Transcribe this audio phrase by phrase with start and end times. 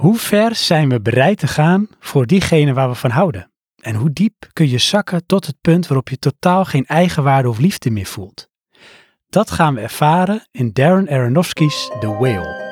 [0.00, 3.50] Hoe ver zijn we bereid te gaan voor diegene waar we van houden?
[3.82, 7.58] En hoe diep kun je zakken tot het punt waarop je totaal geen eigenwaarde of
[7.58, 8.48] liefde meer voelt?
[9.28, 12.69] Dat gaan we ervaren in Darren Aronofsky's The Whale.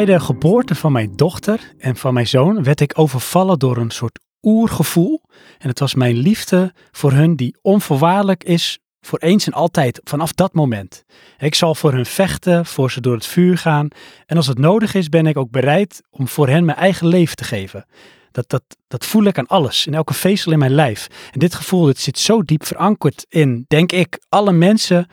[0.00, 3.90] Bij de geboorte van mijn dochter en van mijn zoon werd ik overvallen door een
[3.90, 5.22] soort oergevoel.
[5.58, 10.32] En het was mijn liefde voor hun die onvoorwaardelijk is voor eens en altijd vanaf
[10.32, 11.04] dat moment.
[11.38, 13.88] Ik zal voor hun vechten, voor ze door het vuur gaan.
[14.26, 17.36] En als het nodig is, ben ik ook bereid om voor hen mijn eigen leven
[17.36, 17.86] te geven.
[18.32, 21.06] Dat, dat, dat voel ik aan alles, in elke vezel in mijn lijf.
[21.30, 25.06] En dit gevoel dit zit zo diep verankerd in, denk ik, alle mensen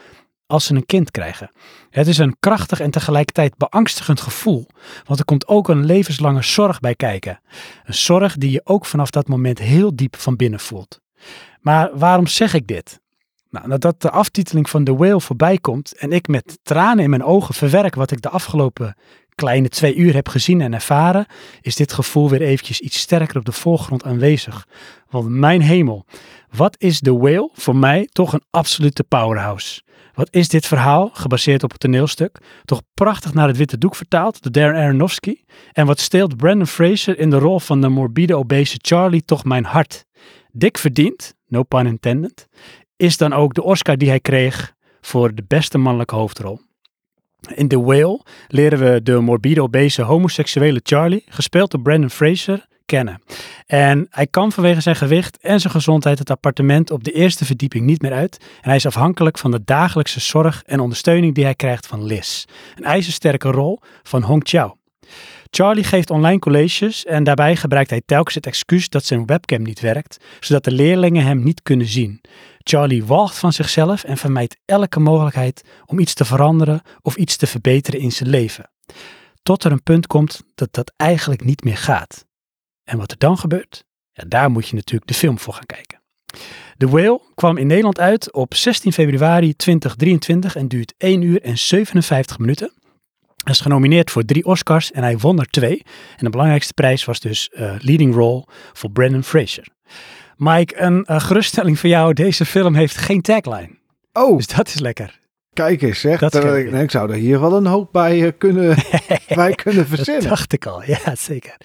[0.48, 1.52] als ze een kind krijgen.
[1.90, 4.68] Het is een krachtig en tegelijkertijd beangstigend gevoel,
[5.06, 7.40] want er komt ook een levenslange zorg bij kijken.
[7.84, 11.00] Een zorg die je ook vanaf dat moment heel diep van binnen voelt.
[11.62, 13.00] Maar waarom zeg ik dit?
[13.50, 17.24] Nou, nadat de aftiteling van The Whale voorbij komt en ik met tranen in mijn
[17.24, 18.96] ogen verwerk wat ik de afgelopen
[19.38, 21.26] kleine twee uur heb gezien en ervaren,
[21.62, 24.68] is dit gevoel weer eventjes iets sterker op de voorgrond aanwezig.
[25.10, 26.06] Want mijn hemel,
[26.52, 29.82] wat is The Whale voor mij toch een absolute powerhouse.
[30.14, 34.42] Wat is dit verhaal, gebaseerd op het toneelstuk, toch prachtig naar het witte doek vertaald
[34.42, 35.36] door Darren Aronofsky?
[35.72, 39.66] En wat steelt Brandon Fraser in de rol van de morbide obese Charlie toch mijn
[39.66, 40.06] hart?
[40.52, 42.48] Dik verdiend, no pun intended,
[42.96, 46.60] is dan ook de Oscar die hij kreeg voor de beste mannelijke hoofdrol.
[47.56, 53.22] In The Whale leren we de morbide obese homoseksuele Charlie, gespeeld door Brandon Fraser, kennen.
[53.66, 57.86] En hij kan vanwege zijn gewicht en zijn gezondheid het appartement op de eerste verdieping
[57.86, 58.38] niet meer uit.
[58.40, 62.46] En hij is afhankelijk van de dagelijkse zorg en ondersteuning die hij krijgt van Liz.
[62.76, 64.78] Een ijzersterke rol van Hong Chao.
[65.50, 69.80] Charlie geeft online colleges en daarbij gebruikt hij telkens het excuus dat zijn webcam niet
[69.80, 72.22] werkt, zodat de leerlingen hem niet kunnen zien.
[72.58, 77.48] Charlie walgt van zichzelf en vermijdt elke mogelijkheid om iets te veranderen of iets te
[77.48, 78.70] verbeteren in zijn leven.
[79.44, 82.27] Tot er een punt komt dat dat eigenlijk niet meer gaat.
[82.88, 86.02] En wat er dan gebeurt, ja, daar moet je natuurlijk de film voor gaan kijken.
[86.78, 91.58] The Whale kwam in Nederland uit op 16 februari 2023 en duurt 1 uur en
[91.58, 92.72] 57 minuten.
[93.44, 95.84] Hij is genomineerd voor drie Oscars en hij won er twee.
[96.18, 99.68] En de belangrijkste prijs was dus uh, leading role voor Brendan Fraser.
[100.38, 102.14] Mike, een uh, geruststelling voor jou.
[102.14, 103.70] Deze film heeft geen tagline.
[104.14, 104.38] Oh.
[104.38, 105.20] Dus dat is lekker.
[105.58, 106.20] Kijk eens, zeg.
[106.20, 108.78] Dat ik, ik, zou er hier wel een hoop bij uh, kunnen,
[109.36, 110.22] bij kunnen verzinnen.
[110.22, 111.56] dat dacht ik al, ja zeker.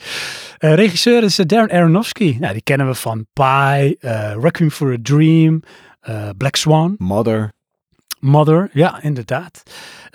[0.59, 2.37] Uh, regisseur is Darren Aronofsky.
[2.41, 5.63] Nou, die kennen we van Pie, uh, Requiem for a Dream,
[6.37, 6.95] Black Swan.
[6.99, 7.53] Mother.
[8.21, 9.63] Mother, ja, inderdaad.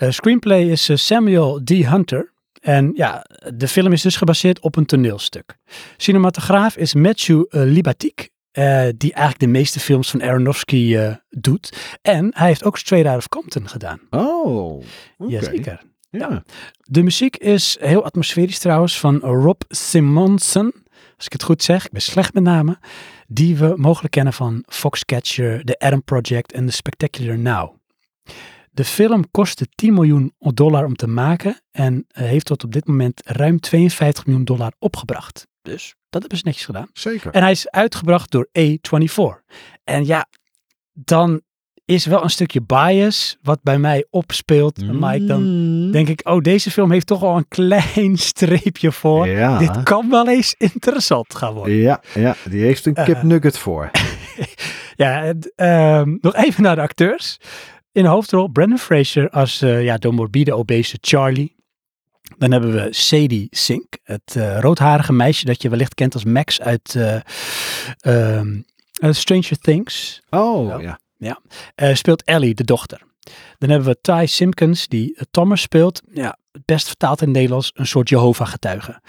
[0.08, 1.68] screenplay is Samuel D.
[1.70, 2.32] Hunter.
[2.60, 5.56] En ja, de film is dus gebaseerd op een toneelstuk.
[5.96, 8.28] Cinematograaf is Matthew Libatique.
[8.52, 11.96] Uh, die eigenlijk de meeste films van Aronofsky uh, doet.
[12.02, 14.00] En hij heeft ook Straight Out of Compton gedaan.
[14.10, 14.74] Oh,
[15.18, 15.32] okay.
[15.32, 15.80] Jazeker.
[16.10, 16.18] Ja.
[16.30, 16.42] ja.
[16.80, 20.72] De muziek is heel atmosferisch trouwens van Rob Simonson.
[21.16, 22.78] Als ik het goed zeg, ik ben slecht met namen.
[23.26, 27.74] Die we mogelijk kennen van Foxcatcher, The Adam Project en The Spectacular Now.
[28.70, 33.20] De film kostte 10 miljoen dollar om te maken en heeft tot op dit moment
[33.24, 35.46] ruim 52 miljoen dollar opgebracht.
[35.68, 36.88] Dus dat hebben ze netjes gedaan.
[36.92, 37.32] Zeker.
[37.32, 39.44] En hij is uitgebracht door A24.
[39.84, 40.26] En ja,
[40.92, 41.40] dan
[41.84, 44.82] is wel een stukje bias wat bij mij opspeelt.
[44.82, 44.98] Mm.
[45.00, 45.42] Mike, dan
[45.90, 49.28] denk ik, oh, deze film heeft toch al een klein streepje voor.
[49.28, 49.58] Ja.
[49.58, 51.74] Dit kan wel eens interessant gaan worden.
[51.74, 53.90] Ja, ja die heeft een kipnugget uh, voor.
[54.96, 57.38] ja, uh, nog even naar de acteurs.
[57.92, 61.57] In de hoofdrol Brandon Fraser als uh, ja, de morbide obese Charlie.
[62.36, 66.60] Dan hebben we Sadie Sink, het uh, roodharige meisje dat je wellicht kent als Max
[66.60, 67.14] uit uh,
[68.02, 68.42] uh,
[69.10, 70.22] Stranger Things.
[70.30, 71.00] Oh, ja.
[71.16, 71.40] ja.
[71.94, 73.02] speelt Ellie, de dochter.
[73.58, 76.02] Dan hebben we Ty Simpkins, die Thomas speelt.
[76.12, 79.00] Ja, best vertaald in het Nederlands, een soort Jehovah-getuige.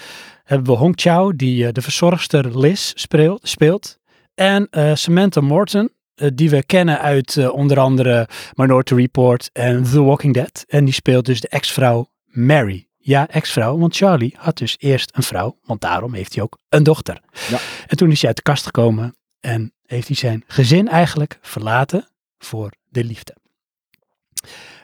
[0.43, 3.47] Hebben we Hong Chao, die de verzorgster Liz speelt.
[3.47, 3.97] speelt.
[4.35, 5.89] En Samantha Morton,
[6.33, 10.63] die we kennen uit onder andere Minority Report en The Walking Dead.
[10.67, 12.88] En die speelt dus de ex-vrouw Mary.
[13.09, 16.83] Ja, ex-vrouw, want Charlie had dus eerst een vrouw, want daarom heeft hij ook een
[16.83, 17.21] dochter.
[17.49, 17.59] Ja.
[17.87, 22.07] En toen is hij uit de kast gekomen en heeft hij zijn gezin eigenlijk verlaten
[22.37, 23.35] voor de liefde.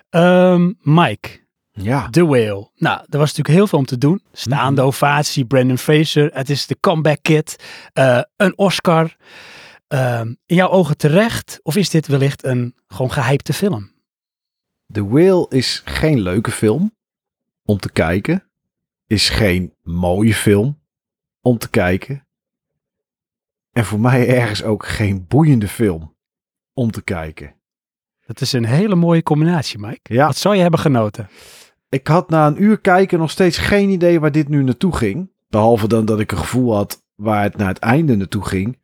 [0.09, 1.29] Um, Mike,
[1.71, 2.09] ja.
[2.09, 2.69] The Whale.
[2.75, 4.21] Nou, er was natuurlijk heel veel om te doen.
[4.31, 4.89] Staande Mhm.
[4.89, 6.29] ovatie, Brandon Fraser.
[6.33, 7.63] Het is de comeback kid.
[7.93, 9.15] Uh, een Oscar.
[9.87, 11.59] ehm, in jouw ogen terecht?
[11.63, 13.91] Of is dit wellicht een gewoon gehypte film?
[14.93, 16.93] The Whale is geen leuke film
[17.65, 18.43] om te kijken.
[19.07, 20.81] Is geen mooie film
[21.41, 22.27] om te kijken.
[23.71, 26.15] En voor mij ergens ook geen boeiende film
[26.73, 27.55] om te kijken.
[28.25, 30.13] Dat is een hele mooie combinatie, Mike.
[30.13, 30.25] Ja.
[30.25, 31.29] Wat zou je hebben genoten?
[31.89, 35.31] Ik had na een uur kijken nog steeds geen idee waar dit nu naartoe ging.
[35.47, 38.79] Behalve dan dat ik een gevoel had waar het naar het einde naartoe ging.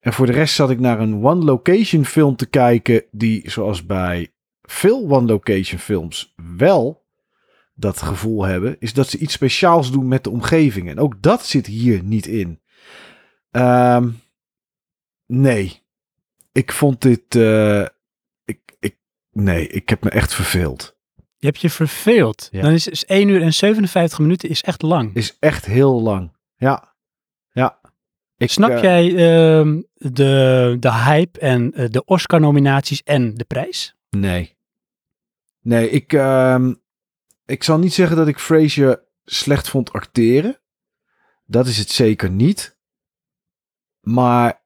[0.00, 3.04] En voor de rest zat ik naar een one-location film te kijken.
[3.10, 4.32] Die, zoals bij
[4.62, 7.06] veel one-location films, wel
[7.78, 8.76] dat gevoel hebben.
[8.78, 10.88] Is dat ze iets speciaals doen met de omgeving.
[10.88, 12.60] En ook dat zit hier niet in.
[13.50, 14.10] Ehm,
[15.26, 15.82] nee.
[16.52, 17.34] Ik vond dit.
[17.34, 17.84] eh,
[18.44, 18.96] ik, ik,
[19.30, 20.96] nee, ik heb me echt verveeld.
[21.36, 22.48] Je hebt je verveeld.
[22.50, 22.62] Ja.
[22.62, 25.14] Dan is, is 1 uur en 57 minuten is echt lang.
[25.14, 26.36] Is echt heel lang.
[26.56, 26.94] Ja.
[27.52, 27.80] Ja.
[28.36, 33.94] Ik, Snap eh, jij ehm, de, de hype en eh, de Oscar-nominaties en de prijs?
[34.10, 34.56] Nee.
[35.60, 36.74] Nee, ik, ehm,
[37.48, 40.60] ik zal niet zeggen dat ik Frasier slecht vond acteren.
[41.46, 42.78] Dat is het zeker niet.
[44.00, 44.62] Maar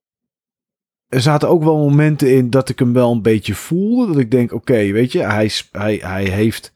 [1.08, 4.06] er zaten ook wel momenten in dat ik hem wel een beetje voelde.
[4.06, 6.72] Dat ik denk, oké, weet je, hij, hij, hij heeft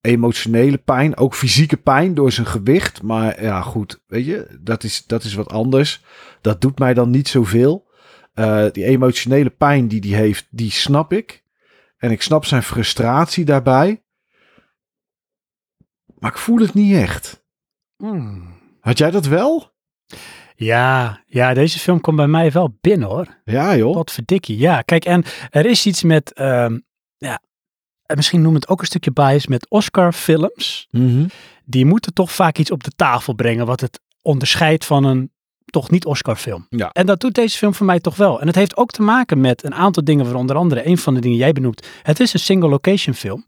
[0.00, 3.02] emotionele pijn, ook fysieke pijn door zijn gewicht.
[3.02, 6.04] Maar ja, goed, weet je, dat is, dat is wat anders.
[6.40, 7.86] Dat doet mij dan niet zoveel.
[8.34, 11.44] Eh, die emotionele pijn die hij heeft, die snap ik.
[11.96, 14.02] En ik snap zijn frustratie daarbij.
[16.18, 17.44] Maar ik voel het niet echt.
[17.96, 18.56] Hmm.
[18.80, 19.72] Had jij dat wel?
[20.54, 23.26] Ja, ja, deze film komt bij mij wel binnen hoor.
[23.44, 23.94] Ja, joh.
[23.94, 24.58] Wat verdikkie.
[24.58, 26.78] Ja, kijk, en er is iets met, ehm,
[27.16, 27.40] ja,
[28.06, 30.88] en misschien noem het ook een stukje bias met Oscar-films.
[30.90, 31.26] Mhm.
[31.64, 35.30] Die moeten toch vaak iets op de tafel brengen wat het onderscheidt van een
[35.64, 36.66] toch niet Oscar-film.
[36.70, 36.90] Ja.
[36.92, 38.40] En dat doet deze film voor mij toch wel.
[38.40, 41.14] En het heeft ook te maken met een aantal dingen, waar onder andere een van
[41.14, 41.86] de dingen jij benoemt.
[42.02, 43.44] Het is een single-location film,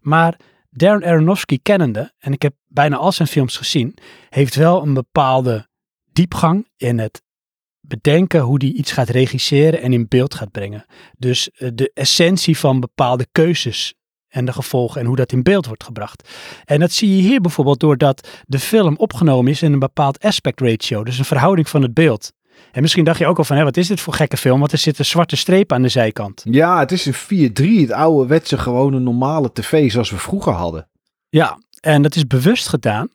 [0.00, 0.36] maar
[0.70, 3.94] Darren Aronofsky kennende, en ik heb bijna al zijn films gezien,
[4.28, 5.68] heeft wel een bepaalde
[6.12, 7.22] diepgang in het
[7.80, 10.84] bedenken hoe die iets gaat regisseren en in beeld gaat brengen.
[11.18, 13.94] Dus eh, de essentie van bepaalde keuzes
[14.28, 16.28] en de gevolgen en hoe dat in beeld wordt gebracht.
[16.64, 20.60] En dat zie je hier bijvoorbeeld doordat de film opgenomen is in een bepaald aspect
[20.60, 22.32] ratio, dus een verhouding van het beeld.
[22.72, 24.72] En misschien dacht je ook al van, hé, wat is dit voor gekke film, want
[24.72, 26.42] er zitten zwarte strepen aan de zijkant.
[26.44, 27.80] Ja, het is een 4-3.
[27.80, 30.88] Het ouderwetse gewone normale tv zoals we vroeger hadden.
[31.28, 33.08] Ja, en dat is bewust gedaan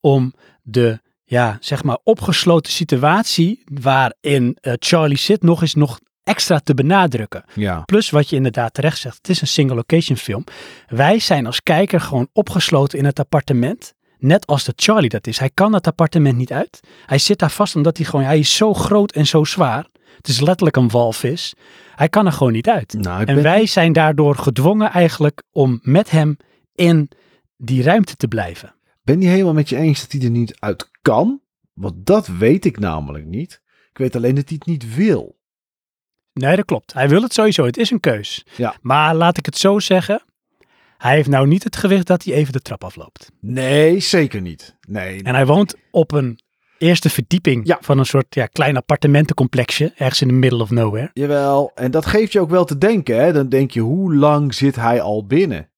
[0.00, 6.58] om de, ja, zeg maar, opgesloten situatie waarin eh, Charlie zit nog eens nog extra
[6.58, 7.44] te benadrukken.
[7.54, 7.80] Ja.
[7.80, 10.44] Plus wat je inderdaad terecht zegt, het is een single location film.
[10.88, 13.94] Wij zijn als kijker gewoon opgesloten in het appartement.
[14.24, 15.38] Net als dat Charlie dat is.
[15.38, 16.80] Hij kan dat appartement niet uit.
[17.06, 19.86] Hij zit daar vast omdat hij gewoon, hij is zo groot en zo zwaar.
[20.16, 21.54] Het is letterlijk een walvis.
[21.94, 22.92] Hij kan er gewoon niet uit.
[22.92, 26.36] Nou, En wij zijn daardoor gedwongen eigenlijk om met hem
[26.74, 27.10] in
[27.56, 28.74] die ruimte te blijven.
[29.02, 31.40] ben niet helemaal met je eens dat hij er niet uit kan.
[31.72, 33.60] Want dat weet ik namelijk niet.
[33.90, 35.38] Ik weet alleen dat hij het niet wil.
[36.32, 36.92] Nee, dat klopt.
[36.92, 37.64] Hij wil het sowieso.
[37.64, 38.46] Het is een keus.
[38.56, 38.76] Ja.
[38.80, 40.22] Maar laat ik het zo zeggen.
[41.04, 43.30] Hij heeft nou niet het gewicht dat hij even de trap afloopt.
[43.40, 44.76] Nee, zeker niet.
[44.88, 45.22] Nee.
[45.22, 46.38] En hij woont op een
[46.78, 47.78] eerste verdieping Ja.
[47.80, 49.92] van een soort ja, klein appartementencomplexje.
[49.96, 51.10] Ergens in the middle of nowhere.
[51.12, 53.20] Jawel, en dat geeft je ook wel te denken.
[53.24, 53.32] Hè?
[53.32, 55.70] Dan denk je, hoe lang zit hij al binnen?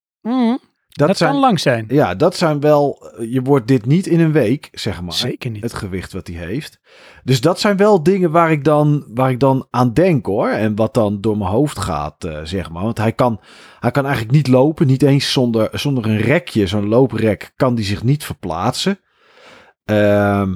[0.96, 1.84] Dat, Dat, zijn, kan lang zijn.
[1.88, 3.12] ja, dat zijn wel.
[3.28, 5.12] Je wordt dit niet in een week, zeg maar.
[5.12, 5.62] Zeker niet.
[5.62, 6.80] Het gewicht wat hij heeft.
[7.24, 10.48] Dus dat zijn wel dingen waar ik dan, waar ik dan aan denk hoor.
[10.48, 12.82] En wat dan door mijn hoofd gaat, eh, zeg maar.
[12.82, 13.40] Want hij kan,
[13.80, 14.86] hij kan eigenlijk niet lopen.
[14.86, 18.98] Niet eens zonder, zonder een rekje, zo'n looprek, kan hij zich niet verplaatsen.
[19.84, 20.54] Ehm,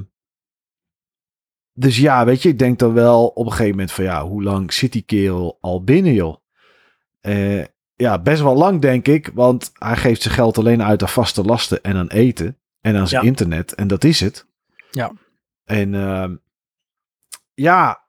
[1.73, 4.43] dus ja, weet je, ik denk dan wel op een gegeven moment van ja, hoe
[4.43, 6.35] lang zit die kerel al binnen, joh?
[7.19, 7.63] Eh,
[8.01, 9.31] ja, best wel lang, denk ik.
[9.33, 12.57] Want hij geeft zijn geld alleen uit aan vaste lasten en aan eten.
[12.81, 13.27] En aan zijn Ja.
[13.27, 13.75] internet.
[13.75, 14.45] En dat is het.
[14.91, 15.11] Ja.
[15.63, 16.35] En ehm,
[17.53, 18.07] ja,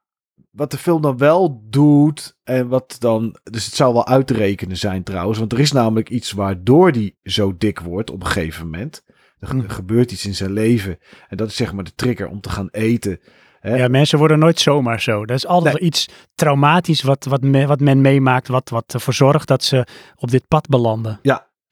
[0.51, 2.37] wat de film dan wel doet.
[2.45, 3.37] En wat dan.
[3.43, 5.39] Dus het zou wel uit te rekenen zijn trouwens.
[5.39, 9.05] Want er is namelijk iets waardoor die zo dik wordt op een gegeven moment.
[9.39, 9.69] Er Mhm.
[9.69, 10.99] gebeurt iets in zijn leven.
[11.29, 13.21] En dat is zeg maar de trigger om te gaan eten.
[13.63, 13.77] Hè?
[13.77, 15.25] Ja, mensen worden nooit zomaar zo.
[15.27, 18.49] Dat is altijd iets traumatisch wat, wat, me- wat men meemaakt.
[18.49, 21.21] Wat, wat ervoor zorgt dat ze op dit pad belanden.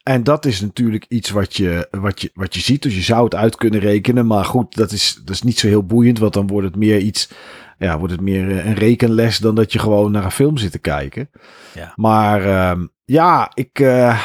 [0.00, 2.82] En dat is natuurlijk iets wat je, wat, je, wat je ziet.
[2.82, 4.26] Dus je zou het uit kunnen rekenen.
[4.26, 6.18] Maar goed, dat is, dat is niet zo heel boeiend.
[6.18, 7.30] Want dan wordt het meer iets.
[7.78, 10.73] Ja, wordt het meer eh, een rekenles dan dat je gewoon naar een film zit
[10.73, 11.30] te kijken.
[11.75, 11.92] Ja.
[11.97, 13.78] Maar ehm, ja, ik.
[13.80, 14.20] eh,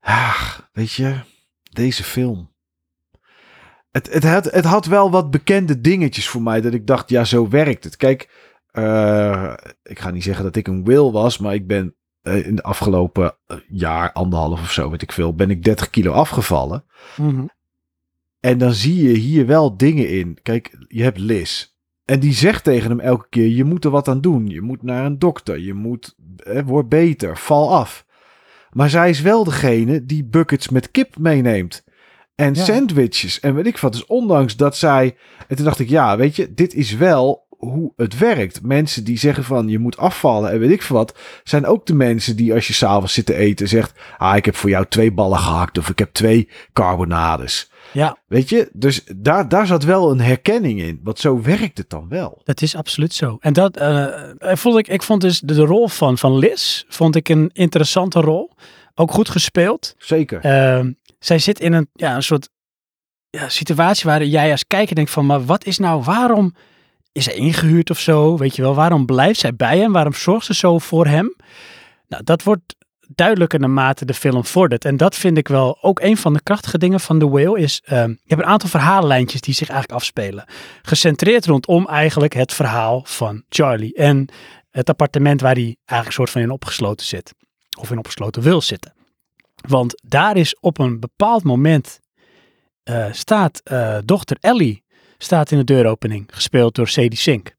[0.00, 1.14] ah, weet je,
[1.72, 2.50] deze film.
[3.90, 6.60] Het, het, had, het had wel wat bekende dingetjes voor mij.
[6.60, 7.96] Dat ik dacht, ja, zo werkt het.
[7.96, 8.28] Kijk,
[8.70, 12.54] eh, ik ga niet zeggen dat ik een Will was, maar ik ben eh, in
[12.54, 16.84] de afgelopen eh, jaar, anderhalf of zo, weet ik veel, ben ik 30 kilo afgevallen.
[17.16, 17.46] Mhm.
[18.40, 20.38] En dan zie je hier wel dingen in.
[20.42, 21.68] Kijk, je hebt Liz.
[22.04, 24.46] En die zegt tegen hem elke keer: je moet er wat aan doen.
[24.46, 25.58] Je moet naar een dokter.
[25.58, 27.36] Je moet, eh, word beter.
[27.36, 28.06] Val af.
[28.70, 31.84] Maar zij is wel degene die buckets met kip meeneemt.
[32.40, 32.64] En Ja.
[32.64, 33.92] sandwiches en weet ik wat.
[33.92, 35.16] Dus ondanks dat zij.
[35.48, 38.62] En toen dacht ik: ja, weet je, dit is wel hoe het werkt.
[38.62, 41.18] Mensen die zeggen van je moet afvallen en weet ik wat.
[41.44, 44.56] Zijn ook de mensen die als je s'avonds zit te eten zegt: ah, ik heb
[44.56, 45.78] voor jou twee ballen gehakt.
[45.78, 47.70] Of ik heb twee carbonades.
[47.92, 51.00] Ja, Weet je, dus daar, daar zat wel een herkenning in.
[51.02, 52.40] Want zo werkt het dan wel.
[52.44, 53.36] dat is absoluut zo.
[53.40, 54.06] En dat eh,
[54.38, 58.20] vond ik, ik vond dus de, de rol van, van Liz, vond ik een interessante
[58.20, 58.52] rol.
[58.94, 59.94] Ook goed gespeeld.
[59.98, 60.40] Zeker.
[60.40, 62.48] Ehm, zij zit in een, ja, een soort
[63.30, 66.54] ja, situatie waar jij als kijker denkt van, maar wat is nou, waarom
[67.12, 68.36] is hij ingehuurd of zo?
[68.36, 69.92] Weet je wel, waarom blijft zij bij hem?
[69.92, 71.36] Waarom zorgt ze zo voor hem?
[72.08, 72.76] Nou, dat wordt
[73.14, 74.84] duidelijker naarmate de film vordert.
[74.84, 77.82] En dat vind ik wel ook een van de krachtige dingen van The Whale is,
[77.84, 80.44] ehm, je hebt een aantal verhaallijntjes die zich eigenlijk afspelen.
[80.82, 84.28] Gecentreerd rondom eigenlijk het verhaal van Charlie en
[84.70, 87.34] het appartement waar hij eigenlijk soort van in opgesloten zit.
[87.78, 88.99] Of in opgesloten wil zitten.
[89.68, 92.00] Want daar is op een bepaald moment
[92.82, 94.84] eh, staat eh, dochter Ellie
[95.18, 97.56] staat in de deuropening, gespeeld door Sadie Sink.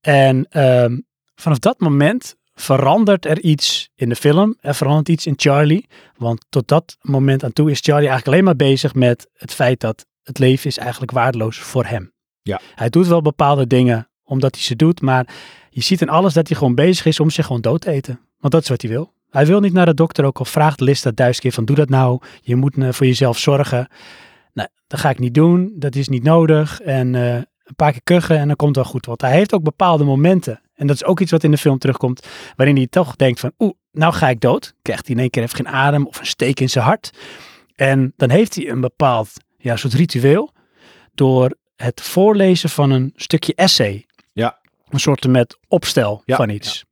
[0.00, 0.98] En ehm,
[1.34, 4.56] vanaf dat moment verandert er iets in de film.
[4.60, 5.86] Er verandert iets in Charlie.
[6.16, 9.80] Want tot dat moment aan toe is Charlie eigenlijk alleen maar bezig met het feit
[9.80, 12.12] dat het leven is eigenlijk waardeloos voor hem.
[12.42, 12.60] Ja.
[12.74, 15.34] Hij doet wel bepaalde dingen omdat hij ze doet, maar
[15.70, 18.20] je ziet in alles dat hij gewoon bezig is om zich gewoon dood te eten.
[18.38, 19.14] Want dat is wat hij wil.
[19.36, 21.76] Hij wil niet naar de dokter, ook al vraagt Liz dat duizend keer van doe
[21.76, 22.20] dat nou.
[22.40, 23.88] Je moet eh, voor jezelf zorgen.
[24.52, 25.72] Nou, dat ga ik niet doen.
[25.74, 26.80] Dat is niet nodig.
[26.80, 29.06] En eh, een paar keer kuchen en dan komt het wel goed.
[29.06, 30.60] Want hij heeft ook bepaalde momenten.
[30.74, 32.26] En dat is ook iets wat in de film terugkomt.
[32.56, 34.74] Waarin hij toch denkt van oeh, nou ga ik dood.
[34.82, 37.10] Krijgt hij in één keer even geen adem of een steek in zijn hart.
[37.74, 40.52] En dan heeft hij een bepaald ja, soort ritueel.
[41.14, 44.06] Door het voorlezen van een stukje essay.
[44.32, 44.58] Ja.
[44.88, 46.84] Een soort met opstel Ja, van iets.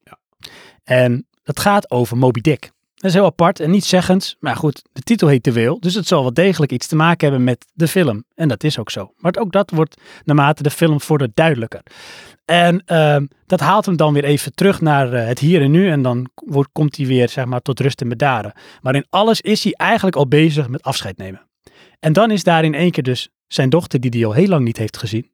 [0.85, 2.73] En dat gaat over Moby Dick.
[2.95, 4.37] Dat is heel apart en niet zeggend.
[4.41, 5.77] Maar goed, de titel heet De Whale.
[5.81, 8.25] Dus het zal wel degelijk iets te maken hebben met de film.
[8.35, 9.13] En dat is ook zo.
[9.17, 11.83] Maar ook dat wordt naarmate de film vordert duidelijker.
[12.45, 15.91] En ehm, dat haalt hem dan weer even terug naar eh, het hier en nu.
[15.91, 18.53] En dan wordt, komt hij weer zeg maar, tot rust en bedaren.
[18.81, 21.47] Maar in alles is hij eigenlijk al bezig met afscheid nemen.
[22.01, 24.65] En dan is daar in één keer dus zijn dochter die hij al heel lang
[24.65, 25.31] niet heeft gezien.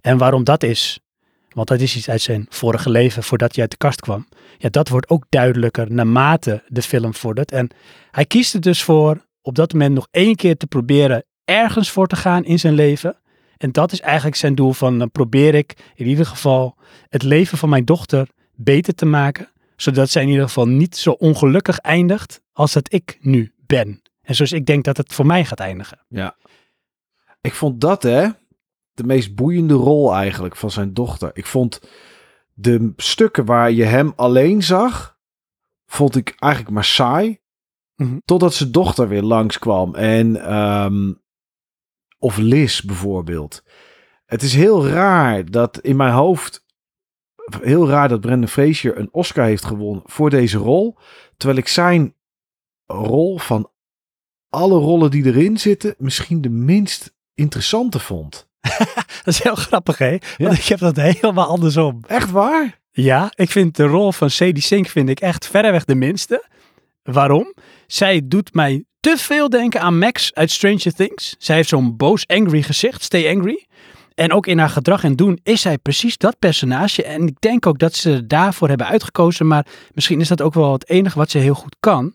[0.00, 1.00] En waarom dat is,
[1.54, 4.26] want dat is iets uit zijn vorige leven voordat hij uit de kast kwam.
[4.58, 7.52] Ja, dat wordt ook duidelijker naarmate de film vordert.
[7.52, 7.70] En
[8.10, 12.06] hij kiest er dus voor op dat moment nog één keer te proberen ergens voor
[12.06, 13.16] te gaan in zijn leven.
[13.56, 16.76] En dat is eigenlijk zijn doel van dan probeer ik in ieder geval
[17.08, 19.50] het leven van mijn dochter beter te maken.
[19.76, 24.02] Zodat zij in ieder geval niet zo ongelukkig eindigt als dat ik nu ben.
[24.22, 25.98] En zoals ik denk dat het voor mij gaat eindigen.
[26.08, 26.36] Ja.
[27.40, 28.28] Ik vond dat, hè,
[29.02, 31.30] de meest boeiende rol eigenlijk van zijn dochter.
[31.34, 31.80] Ik vond
[32.54, 35.18] de stukken waar je hem alleen zag,
[35.86, 37.40] vond ik eigenlijk maar saai.
[37.96, 38.18] Mhm.
[38.24, 39.94] Totdat zijn dochter weer langskwam.
[39.94, 41.12] En, ehm,
[42.18, 43.62] of Liz bijvoorbeeld.
[44.24, 46.66] Het is heel raar dat in mijn hoofd,
[47.60, 50.96] heel raar dat Brendan Fraser een Oscar heeft gewonnen voor deze rol.
[51.36, 52.14] Terwijl ik zijn
[52.86, 53.70] rol van
[54.48, 58.50] alle rollen die erin zitten, misschien de minst interessante vond.
[59.24, 60.16] Dat is heel grappig, hè?
[60.36, 62.00] Want ik heb dat helemaal andersom.
[62.06, 62.80] Echt waar?
[62.90, 66.44] Ja, ik vind de rol van Sadie Sink vind ik echt verreweg de minste.
[67.02, 67.54] Waarom?
[67.86, 71.34] Zij doet mij te veel denken aan Max uit Stranger Things.
[71.38, 73.66] Zij heeft zo'n boos, angry gezicht, stay angry.
[74.14, 77.04] En ook in haar gedrag en doen is zij precies dat personage.
[77.04, 79.46] En ik denk ook dat ze daarvoor hebben uitgekozen.
[79.46, 82.12] Maar misschien is dat ook wel het enige wat ze heel goed kan.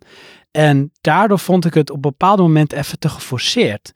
[0.52, 3.92] En daardoor vond ik het op een bepaald moment even te geforceerd.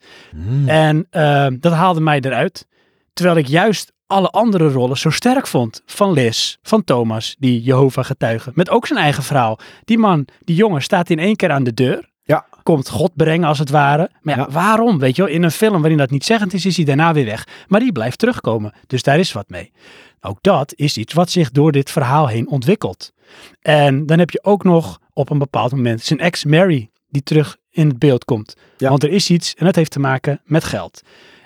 [0.66, 2.66] En eh, dat haalde mij eruit.
[3.12, 5.82] Terwijl ik juist alle andere rollen zo sterk vond.
[5.86, 8.50] Van Liz, van Thomas, die Jehovah getuige.
[8.54, 9.58] Met ook zijn eigen verhaal.
[9.84, 12.10] Die man, die jongen, staat in één keer aan de deur.
[12.24, 12.46] Ja.
[12.62, 14.10] Komt God brengen als het ware.
[14.20, 14.50] Maar ja, Ja.
[14.50, 14.98] waarom?
[14.98, 17.24] Weet je wel, in een film waarin dat niet zeggend is, is hij daarna weer
[17.24, 17.46] weg.
[17.68, 18.72] Maar die blijft terugkomen.
[18.86, 19.72] Dus daar is wat mee.
[20.20, 23.12] Ook dat is iets wat zich door dit verhaal heen ontwikkelt.
[23.60, 27.56] En dan heb je ook nog op een bepaald moment zijn ex Mary, die terug
[27.70, 28.56] in het beeld komt.
[28.76, 28.88] Ja.
[28.88, 31.02] Want er is iets en dat heeft te maken met geld.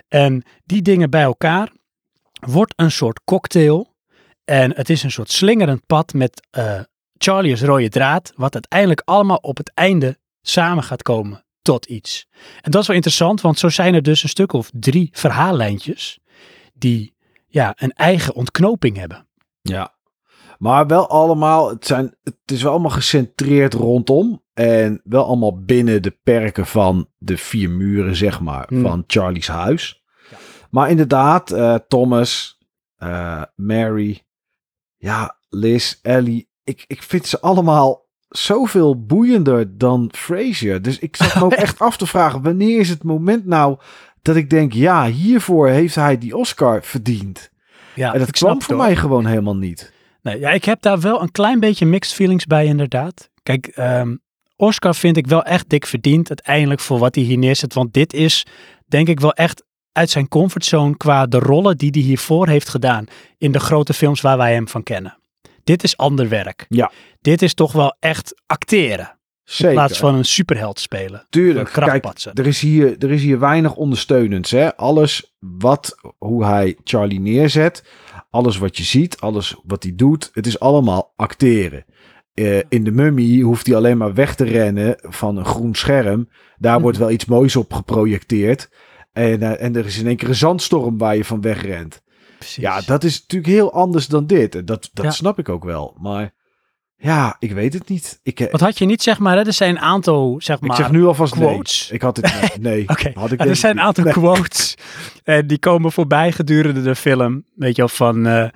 [0.08, 1.72] En die dingen bij elkaar
[2.40, 3.94] wordt een soort cocktail.
[4.44, 6.80] En het is een soort slingerend pad met eh,
[7.18, 8.32] Charlie als rode draad.
[8.36, 12.26] Wat uiteindelijk allemaal op het einde samen gaat komen tot iets.
[12.60, 16.18] En dat is wel interessant, want zo zijn er dus een stuk of drie verhaallijntjes
[16.74, 17.14] die
[17.46, 19.28] ja, een eigen ontknoping hebben.
[19.62, 19.95] Ja.
[20.58, 24.44] Maar wel allemaal, het, zijn, het is wel allemaal gecentreerd rondom.
[24.54, 28.82] En wel allemaal binnen de perken van de vier muren, zeg maar, Hmm.
[28.82, 30.04] van Charlie's huis.
[30.30, 30.36] Ja.
[30.70, 32.58] Maar inderdaad, eh, Thomas,
[32.96, 34.22] eh, Mary,
[34.96, 36.48] ja, Liz, Ellie.
[36.64, 40.82] Ik, ik vind ze allemaal zoveel boeiender dan Frasier.
[40.82, 43.78] Dus ik zat me ook echt af te vragen, wanneer is het moment nou
[44.22, 47.50] dat ik denk, ja, hiervoor heeft hij die Oscar verdiend.
[47.94, 48.84] Ja, en dat kwam voor hoor.
[48.84, 49.92] mij gewoon helemaal niet.
[50.26, 53.30] Nee, ja, ik heb daar wel een klein beetje mixed feelings bij, inderdaad.
[53.42, 54.16] Kijk, ehm,
[54.56, 57.74] Oscar vind ik wel echt dik verdiend uiteindelijk voor wat hij hier neerzet.
[57.74, 58.46] Want dit is,
[58.86, 63.06] denk ik, wel echt uit zijn comfortzone qua de rollen die hij hiervoor heeft gedaan
[63.38, 65.18] in de grote films waar wij hem van kennen.
[65.64, 66.66] Dit is ander werk.
[66.68, 66.92] Ja.
[67.20, 69.16] Dit is toch wel echt acteren.
[69.44, 69.68] Zeker.
[69.68, 71.26] In plaats van een superheld spelen.
[71.30, 71.70] Tuurlijk.
[71.72, 72.04] Kijk,
[72.34, 74.50] er is, hier, er is hier weinig ondersteunends.
[74.50, 74.76] Hè?
[74.76, 77.82] Alles wat, hoe hij Charlie neerzet,
[78.36, 81.84] alles wat je ziet, alles wat hij doet, het is allemaal acteren.
[82.34, 86.28] Eh, in de mummy hoeft hij alleen maar weg te rennen van een groen scherm.
[86.58, 88.68] Daar wordt wel iets moois op geprojecteerd.
[89.12, 92.02] En, eh, en er is in één keer een zandstorm waar je van wegrent.
[92.38, 92.56] Precies.
[92.62, 94.54] Ja, dat is natuurlijk heel anders dan dit.
[94.54, 95.10] En dat, dat Ja.
[95.10, 95.96] snap ik ook wel.
[96.00, 96.34] Maar
[96.98, 98.20] ja, ik weet het niet.
[98.22, 100.62] Ik, eh, Want had je niet, zeg maar, hè, er zijn een aantal, zeg ik
[100.62, 101.84] maar, zeg nu alvast quotes.
[101.88, 101.94] nee.
[101.96, 102.88] Ik had het nee.
[102.92, 104.04] Oké, had ik er zijn ik een aantal.
[104.04, 104.12] Nee.
[104.12, 104.74] quotes
[105.24, 107.44] en die komen voorbij gedurende de film.
[107.54, 108.48] Weet je wel, van eh,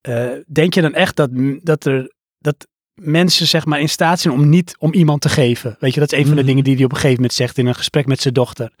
[0.00, 1.30] eh, denk je dan echt dat,
[1.62, 5.76] dat er dat mensen zeg maar in staat zijn om niet om iemand te geven?
[5.80, 6.48] Weet je, dat is een van de Mhm.
[6.48, 8.72] dingen die hij op een gegeven moment zegt in een gesprek met zijn dochter.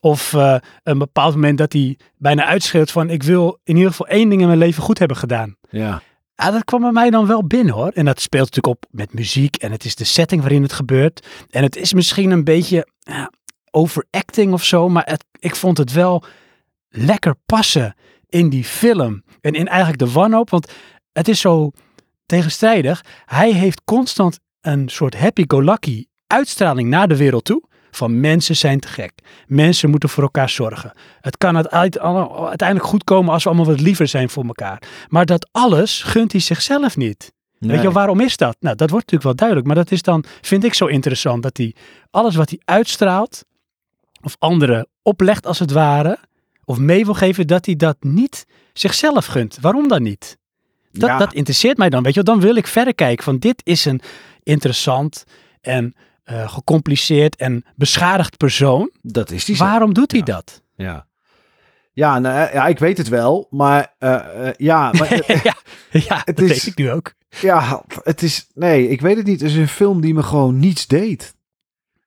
[0.00, 0.32] Of
[0.82, 4.40] een bepaald moment dat hij bijna uitschreeuwt van ik wil in ieder geval één ding
[4.40, 5.56] in mijn leven goed hebben gedaan.
[5.70, 6.02] Ja.
[6.36, 7.88] Ja, dat kwam bij mij dan wel binnen hoor.
[7.88, 11.26] En dat speelt natuurlijk op met muziek en het is de setting waarin het gebeurt.
[11.50, 13.30] En het is misschien een beetje ja,
[13.70, 16.24] overacting of zo, maar het, ik vond het wel
[16.88, 17.94] lekker passen
[18.28, 19.22] in die film.
[19.40, 20.72] En in eigenlijk de wanhoop, want
[21.12, 21.70] het is zo
[22.26, 23.04] tegenstrijdig.
[23.24, 27.62] Hij heeft constant een soort happy-go-lucky uitstraling naar de wereld toe.
[27.94, 29.12] Van mensen zijn te gek.
[29.46, 30.92] Mensen moeten voor elkaar zorgen.
[31.20, 32.00] Het kan uite-
[32.48, 34.82] uiteindelijk goed komen als we allemaal wat liever zijn voor elkaar.
[35.08, 37.32] Maar dat alles gunt hij zichzelf niet.
[37.58, 38.56] Weet je, waarom is dat?
[38.60, 39.66] Nou, dat wordt natuurlijk wel duidelijk.
[39.66, 41.74] Maar dat is dan, vind ik zo interessant, dat hij
[42.10, 43.44] alles wat hij uitstraalt,
[44.22, 46.18] of anderen oplegt als het ware,
[46.64, 49.58] of mee wil geven, dat hij dat niet zichzelf gunt.
[49.60, 50.36] Waarom dan niet?
[50.92, 51.18] Dat, Ja.
[51.18, 52.02] dat interesseert mij dan.
[52.02, 52.34] Weet je, wel.
[52.34, 54.00] dan wil ik verder kijken van dit is een
[54.42, 55.24] interessant
[55.60, 58.90] en eh, gecompliceerd en beschadigd persoon.
[59.02, 59.56] Dat is die.
[59.56, 60.34] Waarom doet hij Ja.
[60.34, 60.62] dat?
[60.76, 61.06] Ja.
[61.92, 65.54] Ja, nou, eh, ja, ik weet het wel, maar eh, ja, maar, ja,
[65.90, 67.14] ja Het dat is- weet ik nu ook.
[67.40, 69.40] ja, het is, nee, ik weet het niet.
[69.40, 71.34] Het is een film die me gewoon niets deed.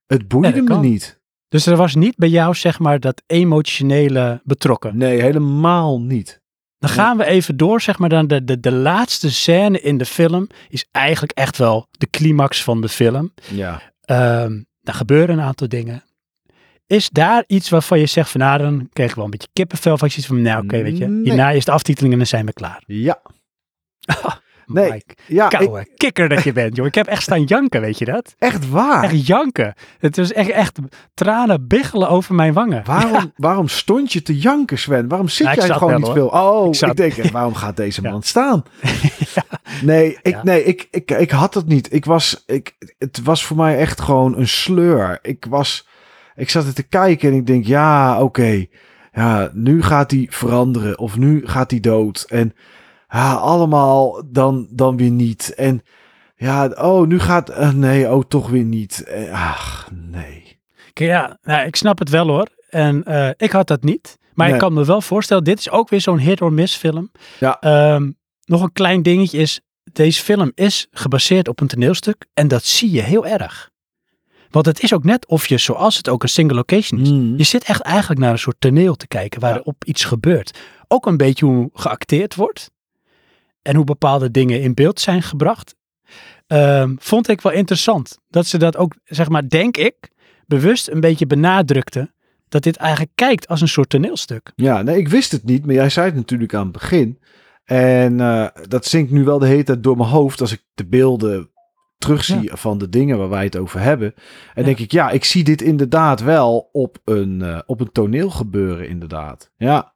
[0.08, 0.82] Het boeide me kan.
[0.82, 1.19] niet.
[1.49, 4.97] Dus er was niet bij jou, zeg maar, dat emotionele betrokken.
[4.97, 6.41] Nee, helemaal niet.
[6.80, 10.06] Dan gaan we even door, zeg maar, dan de, de, de laatste scène in de
[10.06, 13.34] film is eigenlijk echt wel de climax van de film.
[13.51, 13.82] Ja.
[14.84, 16.04] Er gebeuren een aantal dingen.
[16.88, 19.98] Is daar iets waarvan je zegt van, nou, dan kreeg ik wel een beetje kippenvel
[19.98, 22.46] van je ziet van, nou, oké, weet je, hierna is de aftiteling en dan zijn
[22.46, 22.84] we klaar.
[22.86, 23.22] Ja.
[24.67, 26.86] Nee, Mike, Ja, ik, kikker dat je bent, joh.
[26.86, 28.36] Ik heb echt staan janken, weet je dat?
[28.38, 29.03] echt waar.
[29.03, 29.73] Echt janken.
[29.99, 30.80] Het was echt, echt
[31.13, 32.82] tranen biggelen over mijn wangen.
[32.86, 35.08] Waarom, waarom stond je te janken, Sven?
[35.08, 36.15] Waarom zit jij gewoon wel, niet hoor.
[36.15, 36.27] veel?
[36.27, 38.12] Oh, Ik ik, denk, echt, waarom gaat deze Ja.
[38.12, 38.63] man staan?
[39.82, 41.93] Nee, ik, nee ik, ik, ik had het niet.
[41.93, 45.19] Ik was, ik, het was voor mij echt gewoon een sleur.
[45.21, 45.88] Ik was,
[46.36, 48.65] ik zat er te kijken en ik denk, ja, oké.
[49.13, 52.25] ja, nu gaat hij veranderen of nu gaat hij dood.
[52.30, 52.53] En
[53.08, 55.54] ja, allemaal dan, dan weer niet.
[55.56, 55.82] En
[56.36, 59.04] ja, oh, nu gaat, eh, nee, oh, toch weer niet.
[59.04, 60.60] Eh, Ach, nee.
[60.93, 62.48] Ja, nou, ik snap het wel hoor.
[62.70, 64.17] En eh, ik had dat niet.
[64.34, 67.12] Maar ik kan me wel voorstellen, dit is ook weer zo'n hit or miss film.
[67.39, 67.60] Ja.
[67.60, 68.12] Ehm,
[68.46, 69.60] nog een klein dingetje is,
[69.91, 72.26] deze film is gebaseerd op een toneelstuk.
[72.34, 73.70] En dat zie je heel erg.
[74.50, 77.38] Want het is ook net of je, zoals het ook een single location is, Hmm.
[77.38, 79.62] je zit echt eigenlijk naar een soort toneel te kijken waar Ja.
[79.63, 80.60] op iets gebeurt.
[80.88, 82.72] Ook een beetje hoe geacteerd wordt.
[83.67, 85.75] En hoe bepaalde dingen in beeld zijn gebracht.
[86.47, 88.19] Ehm, vond ik wel interessant.
[88.30, 89.95] Dat ze dat ook, zeg maar, denk ik,
[90.45, 92.12] bewust een beetje benadrukte.
[92.49, 94.51] Dat dit eigenlijk kijkt als een soort toneelstuk.
[94.56, 97.19] Ja, nee, ik wist het niet, maar jij zei het natuurlijk aan het begin.
[97.63, 100.86] En eh, dat zinkt nu wel de hele tijd door mijn hoofd als ik de
[100.86, 101.49] beelden
[101.97, 104.13] terugzie van de dingen waar wij het over hebben.
[104.15, 104.23] En
[104.62, 104.63] Ja.
[104.63, 108.89] denk ik, ja, ik zie dit inderdaad wel op een, eh, op een toneel gebeuren,
[108.89, 109.51] inderdaad.
[109.58, 109.93] Ja,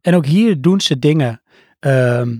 [0.00, 1.42] En ook hier doen ze dingen
[1.78, 2.36] ehm,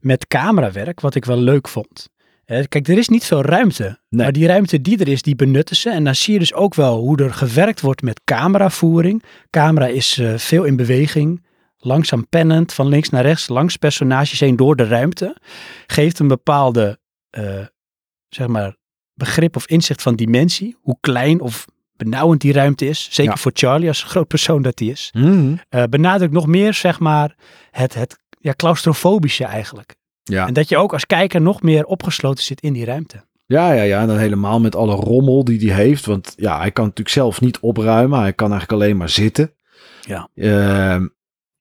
[0.00, 2.08] met camerawerk, wat ik wel leuk vond.
[2.44, 3.82] Eh, Kijk, er is niet veel ruimte.
[4.08, 4.22] Nee.
[4.22, 5.90] Maar die ruimte die er is, die benutten ze.
[5.90, 9.22] En dan zie je dus ook wel hoe er gewerkt wordt met cameravoering.
[9.50, 11.44] Camera is eh, veel in beweging.
[11.78, 15.36] Langzaam pennend, van links naar rechts, langs personages heen door de ruimte.
[15.86, 16.98] Geeft een bepaalde,
[17.30, 17.66] eh,
[18.28, 18.76] zeg maar,
[19.14, 20.76] begrip of inzicht van dimensie.
[20.80, 21.64] Hoe klein of
[21.96, 23.08] benauwend die ruimte is.
[23.10, 23.38] Zeker Ja.
[23.38, 25.10] voor Charlie als groot persoon dat hij is.
[25.12, 25.56] Mhm.
[25.90, 27.34] Benadrukt nog meer, zeg maar,
[27.70, 29.96] het, het ja, claustrofobische eigenlijk.
[30.22, 30.46] Ja.
[30.46, 33.24] En dat je ook als kijker nog meer opgesloten zit in die ruimte.
[33.46, 34.00] Ja, ja, ja.
[34.00, 36.06] En dan helemaal met alle rommel die hij heeft.
[36.06, 38.20] Want ja, hij kan natuurlijk zelf niet opruimen.
[38.20, 39.54] Hij kan eigenlijk alleen maar zitten.
[40.00, 40.28] Ja.
[40.34, 41.04] Ehm,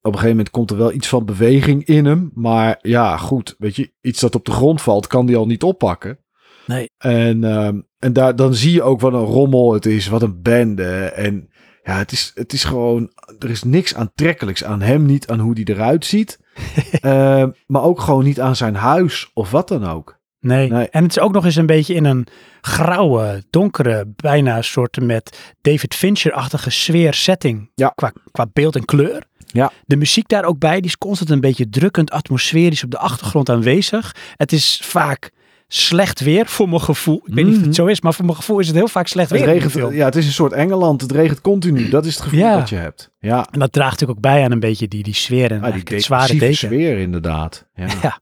[0.01, 2.31] op een gegeven moment komt er wel iets van beweging in hem.
[2.33, 3.55] Maar ja, goed.
[3.57, 6.19] Weet je, iets dat op de grond valt, kan hij al niet oppakken.
[6.65, 6.89] Nee.
[6.97, 10.07] En, ehm, en daar, dan zie je ook wat een rommel het is.
[10.07, 10.93] Wat een bende.
[10.95, 11.49] En
[11.83, 13.11] ja, het is, het is gewoon...
[13.39, 15.05] Er is niks aantrekkelijks aan hem.
[15.05, 16.43] Niet aan hoe hij eruit ziet.
[17.01, 20.19] Ehm, maar ook gewoon niet aan zijn huis of wat dan ook.
[20.39, 20.69] Nee.
[20.69, 20.89] Nee.
[20.89, 22.27] En het is ook nog eens een beetje in een
[22.61, 27.71] grauwe, donkere, bijna soort met David Fincher-achtige sfeer setting.
[27.75, 27.89] Ja.
[27.95, 29.23] Qua, qua beeld en kleur.
[29.45, 29.71] Ja.
[29.85, 33.49] De muziek daar ook bij, die is constant een beetje drukkend, atmosferisch op de achtergrond
[33.49, 34.15] aanwezig.
[34.35, 35.31] Het is vaak
[35.75, 37.21] slecht weer voor mijn gevoel.
[37.25, 37.65] Ik weet niet of Mhm.
[37.67, 39.49] het zo is, maar voor mijn gevoel is het heel vaak slecht Het weer.
[39.49, 41.01] regent, ja, het is een soort Engeland.
[41.01, 41.89] Het regent continu.
[41.89, 42.57] Dat is het gevoel Ja.
[42.57, 43.11] dat je hebt.
[43.19, 45.73] Ja, En dat draagt natuurlijk ook bij aan een beetje die, die sfeer en ah,
[45.83, 46.55] die zware deken.
[46.55, 47.67] sfeer inderdaad.
[47.75, 47.87] Ja.
[48.01, 48.19] Ja.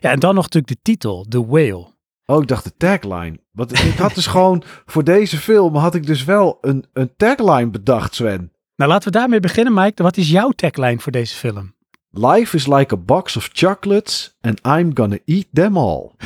[0.00, 1.92] ja, en dan nog natuurlijk de titel, The Whale.
[2.26, 3.38] Oh, ik dacht de tagline.
[3.52, 7.70] Want ik had dus gewoon voor deze film had ik dus wel een, een tagline
[7.70, 8.52] bedacht, Sven.
[8.76, 10.02] Nou, laten we daarmee beginnen, Mike.
[10.02, 11.73] Wat is jouw tagline voor deze film?
[12.16, 16.10] Life is like a box of chocolates and I'm gonna eat them all.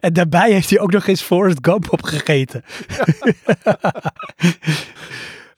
[0.00, 2.64] en daarbij heeft hij ook nog eens Forrest Gump opgegeten.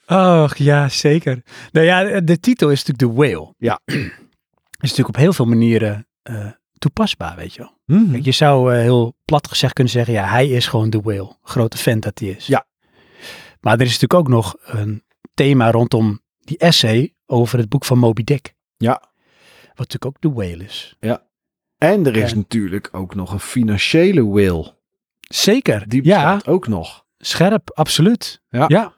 [0.07, 1.43] Och, ja, zeker.
[1.73, 3.55] Nou ja, de titel is natuurlijk The Whale.
[3.59, 3.81] Ja.
[3.85, 6.47] is natuurlijk op heel veel manieren eh,
[6.79, 7.99] toepasbaar, weet je wel.
[7.99, 8.19] Mhm.
[8.23, 11.37] Je zou eh, heel plat gezegd kunnen zeggen, ja, hij is gewoon The Whale.
[11.43, 12.47] Grote fan dat hij is.
[12.47, 12.67] Ja.
[13.61, 15.03] Maar er is natuurlijk ook nog een
[15.35, 18.55] thema rondom die essay over het boek van Moby Dick.
[18.77, 19.01] Ja.
[19.75, 20.97] Wat natuurlijk ook The Whale is.
[21.79, 22.37] En er is Ja.
[22.37, 24.73] natuurlijk ook nog een financiële will.
[25.21, 25.89] Zeker.
[25.89, 27.05] Die ja, ook nog.
[27.19, 28.43] scherp, absoluut.
[28.49, 28.95] Ja.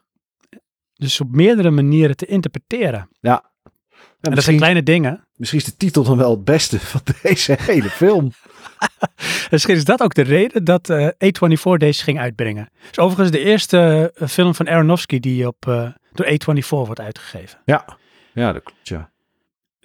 [0.93, 3.09] Dus op meerdere manieren te interpreteren.
[3.19, 3.51] Ja,
[4.21, 5.27] En dat zijn kleine dingen.
[5.35, 8.31] misschien is de titel dan wel het beste van deze hele film.
[9.51, 12.69] Misschien is dat ook de reden dat eh A24 deze ging uitbrengen.
[12.91, 17.59] Is overigens de eerste eh, film van Aronofsky die op, eh, door A24 wordt uitgegeven.
[17.65, 17.97] Ja,
[18.33, 19.11] ja dat klopt, ja.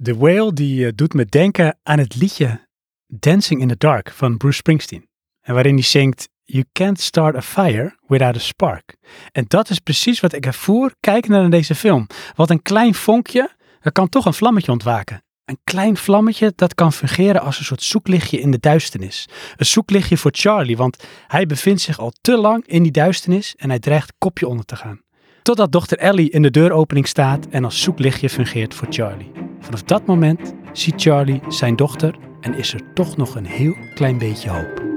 [0.02, 2.68] The Whale die eh, doet me denken aan het liedje
[3.06, 5.08] Dancing in the Dark van Bruce Springsteen.
[5.40, 8.96] En waarin hij zingt You can't start a fire without a spark.
[9.32, 12.06] En dat is precies wat ik ervoer kijken naar deze film.
[12.34, 15.22] Wat een klein vonkje, dat kan toch een vlammetje ontwaken.
[15.44, 19.28] Een klein vlammetje dat kan fungeren als een soort zoeklichtje in de duisternis.
[19.56, 23.68] Een zoeklichtje voor Charlie, want hij bevindt zich al te lang in die duisternis en
[23.68, 25.00] hij dreigt kopje onder te gaan.
[25.42, 29.30] Totdat dochter Ellie in de deuropening staat en als zoeklichtje fungeert voor Charlie.
[29.60, 34.18] Vanaf dat moment ziet Charlie zijn dochter en is er toch nog een heel klein
[34.18, 34.89] beetje hoop.